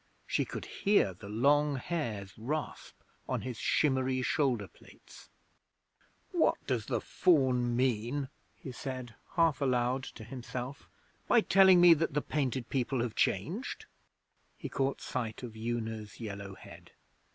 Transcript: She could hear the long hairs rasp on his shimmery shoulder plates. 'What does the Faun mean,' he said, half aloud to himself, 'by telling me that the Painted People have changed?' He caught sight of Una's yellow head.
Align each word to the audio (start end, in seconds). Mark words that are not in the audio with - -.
She 0.25 0.45
could 0.45 0.65
hear 0.65 1.13
the 1.13 1.29
long 1.29 1.75
hairs 1.75 2.33
rasp 2.35 2.99
on 3.29 3.41
his 3.41 3.57
shimmery 3.57 4.23
shoulder 4.23 4.67
plates. 4.67 5.29
'What 6.31 6.55
does 6.65 6.87
the 6.87 6.99
Faun 6.99 7.75
mean,' 7.75 8.27
he 8.55 8.71
said, 8.71 9.13
half 9.35 9.61
aloud 9.61 10.01
to 10.15 10.23
himself, 10.23 10.89
'by 11.27 11.41
telling 11.41 11.79
me 11.79 11.93
that 11.93 12.15
the 12.15 12.21
Painted 12.23 12.67
People 12.71 13.01
have 13.03 13.13
changed?' 13.13 13.85
He 14.57 14.69
caught 14.69 15.01
sight 15.01 15.43
of 15.43 15.55
Una's 15.55 16.19
yellow 16.19 16.55
head. 16.55 16.93